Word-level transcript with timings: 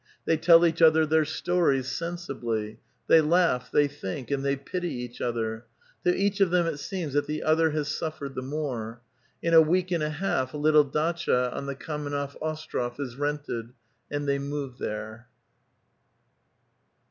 Tlioy 0.27 0.41
tell 0.41 0.65
each 0.65 0.81
other 0.81 1.05
their 1.05 1.25
stories 1.25 1.87
sensibly; 1.87 2.79
they 3.05 3.21
laugh, 3.21 3.69
they 3.71 3.87
think, 3.87 4.31
and 4.31 4.43
they 4.43 4.55
pity 4.55 4.91
each 4.91 5.21
other. 5.21 5.65
To 6.03 6.15
each 6.15 6.41
ol* 6.41 6.47
them 6.49 6.65
it 6.65 6.79
seems 6.79 7.13
that 7.13 7.27
the 7.27 7.43
other 7.43 7.69
hns 7.69 7.85
suf 7.95 8.17
fered 8.17 8.33
the 8.33 8.41
more. 8.41 9.03
In 9.43 9.53
a 9.53 9.61
week 9.61 9.91
and 9.91 10.01
a 10.01 10.09
half 10.09 10.55
a 10.55 10.57
little 10.57 10.89
datcha 10.89 11.53
on 11.53 11.67
the 11.67 11.75
Kamennoi' 11.75 12.35
Ostrof 12.41 12.99
is 12.99 13.13
reuted, 13.15 13.73
and 14.09 14.27
they 14.27 14.39
move 14.39 14.79
there. 14.79 15.27